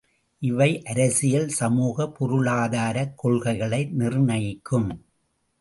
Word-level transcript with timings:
இவை 0.41 0.83
அரசியல், 0.83 1.47
சமூக, 1.49 2.07
பொருளாதாரக் 2.09 3.17
கொள்கைகளை 3.17 3.85
நிர்ணயிக்கும். 3.91 4.89